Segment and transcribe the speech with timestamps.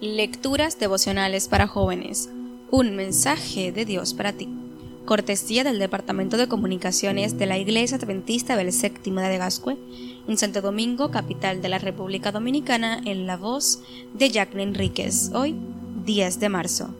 [0.00, 2.30] Lecturas devocionales para jóvenes.
[2.70, 4.48] Un mensaje de Dios para ti.
[5.04, 9.76] Cortesía del Departamento de Comunicaciones de la Iglesia Adventista del Séptimo de Gascue,
[10.28, 13.82] en Santo Domingo, capital de la República Dominicana, en la voz
[14.14, 15.30] de Jacqueline Enríquez.
[15.34, 15.56] Hoy,
[16.04, 16.94] 10 de marzo.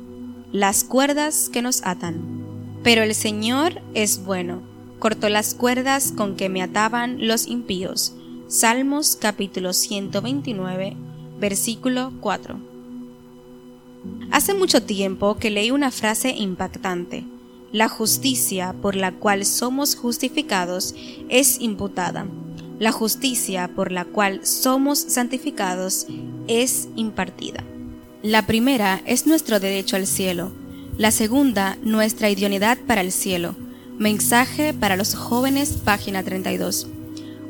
[0.53, 2.45] Las cuerdas que nos atan.
[2.83, 4.63] Pero el Señor es bueno.
[4.99, 8.15] Cortó las cuerdas con que me ataban los impíos
[8.53, 10.95] Salmos capítulo 129,
[11.41, 12.72] versículo 4.
[14.31, 17.25] Hace mucho tiempo que leí una frase impactante.
[17.71, 20.95] La justicia por la cual somos justificados
[21.29, 22.27] es imputada.
[22.79, 26.07] La justicia por la cual somos santificados
[26.49, 27.65] es impartida.
[28.23, 30.53] La primera es nuestro derecho al cielo.
[30.99, 33.55] La segunda, nuestra idoneidad para el cielo.
[33.99, 36.89] Mensaje para los jóvenes, página 32.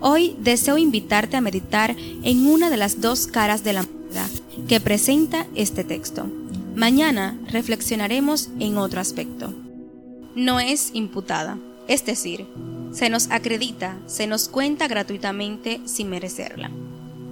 [0.01, 4.29] Hoy deseo invitarte a meditar en una de las dos caras de la moneda
[4.69, 6.27] que presenta este texto.
[6.75, 9.53] Mañana reflexionaremos en otro aspecto.
[10.35, 12.47] No es imputada, es decir,
[12.93, 16.71] se nos acredita, se nos cuenta gratuitamente sin merecerla.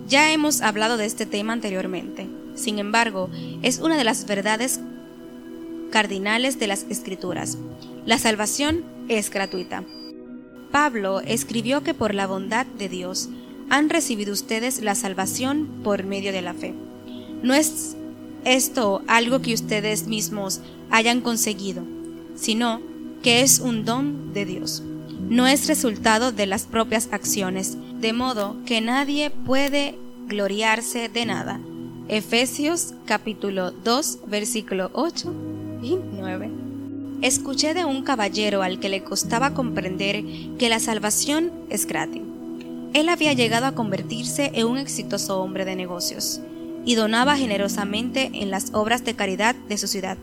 [0.09, 3.31] Ya hemos hablado de este tema anteriormente, sin embargo,
[3.63, 4.81] es una de las verdades
[5.91, 7.57] cardinales de las escrituras.
[8.05, 9.85] La salvación es gratuita.
[10.71, 13.31] Pablo escribió que por la bondad de Dios
[13.71, 16.75] han recibido ustedes la salvación por medio de la fe.
[17.43, 17.97] No es
[18.45, 20.61] esto algo que ustedes mismos
[20.91, 21.83] hayan conseguido,
[22.37, 22.81] sino
[23.23, 24.83] que es un don de Dios.
[25.29, 31.61] No es resultado de las propias acciones, de modo que nadie puede gloriarse de nada.
[32.09, 35.33] Efesios capítulo 2 versículo 8
[35.83, 36.51] y 9.
[37.23, 40.25] Escuché de un caballero al que le costaba comprender
[40.59, 42.23] que la salvación es gratis.
[42.95, 46.41] Él había llegado a convertirse en un exitoso hombre de negocios
[46.85, 50.19] y donaba generosamente en las obras de caridad de su ciudad.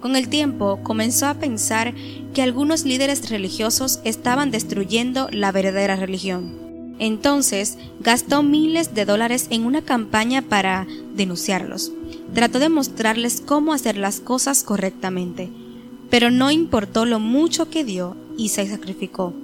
[0.00, 1.94] Con el tiempo comenzó a pensar
[2.34, 6.96] que algunos líderes religiosos estaban destruyendo la verdadera religión.
[6.98, 11.92] Entonces gastó miles de dólares en una campaña para denunciarlos.
[12.34, 15.50] Trató de mostrarles cómo hacer las cosas correctamente
[16.14, 19.34] pero no importó lo mucho que dio y se sacrificó.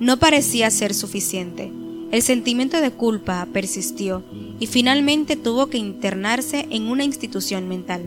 [0.00, 1.72] No parecía ser suficiente.
[2.10, 4.24] El sentimiento de culpa persistió
[4.58, 8.06] y finalmente tuvo que internarse en una institución mental.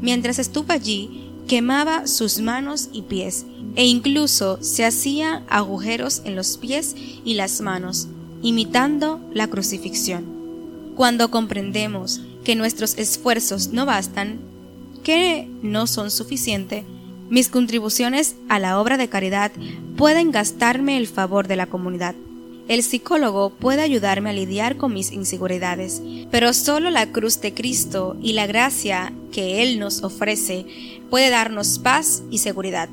[0.00, 3.46] Mientras estuvo allí, quemaba sus manos y pies
[3.76, 8.08] e incluso se hacía agujeros en los pies y las manos,
[8.42, 10.24] imitando la crucifixión.
[10.96, 14.40] Cuando comprendemos que nuestros esfuerzos no bastan,
[15.04, 16.84] que no son suficientes,
[17.30, 19.52] mis contribuciones a la obra de caridad
[19.96, 22.14] pueden gastarme el favor de la comunidad.
[22.68, 28.16] El psicólogo puede ayudarme a lidiar con mis inseguridades, pero solo la cruz de Cristo
[28.22, 30.66] y la gracia que Él nos ofrece
[31.08, 32.90] puede darnos paz y seguridad.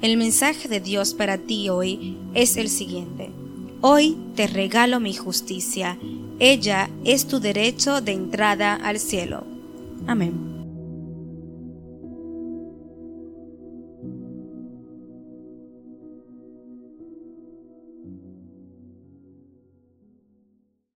[0.00, 3.30] El mensaje de Dios para ti hoy es el siguiente.
[3.80, 5.98] Hoy te regalo mi justicia.
[6.38, 9.44] Ella es tu derecho de entrada al cielo.
[10.06, 10.49] Amén.